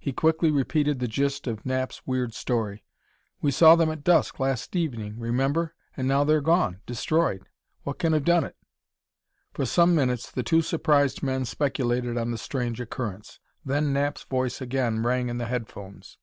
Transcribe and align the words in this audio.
He 0.00 0.10
quickly 0.14 0.50
repeated 0.50 1.00
the 1.00 1.06
gist 1.06 1.46
of 1.46 1.66
Knapp's 1.66 2.06
weird 2.06 2.32
story. 2.32 2.82
"We 3.42 3.50
saw 3.50 3.76
them 3.76 3.90
at 3.90 4.02
dusk, 4.02 4.40
last 4.40 4.74
evening 4.74 5.18
remember? 5.18 5.74
And 5.98 6.08
now 6.08 6.24
they're 6.24 6.40
gone, 6.40 6.80
destroyed. 6.86 7.46
What 7.82 7.98
can 7.98 8.14
have 8.14 8.24
done 8.24 8.44
it?" 8.44 8.56
For 9.52 9.66
some 9.66 9.94
minutes 9.94 10.30
the 10.30 10.42
two 10.42 10.62
surprised 10.62 11.22
men 11.22 11.44
speculated 11.44 12.16
on 12.16 12.30
the 12.30 12.38
strange 12.38 12.80
occurrence. 12.80 13.38
Then 13.66 13.92
Knapp's 13.92 14.22
voice 14.22 14.62
again 14.62 15.02
rang 15.02 15.28
in 15.28 15.36
the 15.36 15.44
headphones. 15.44 16.16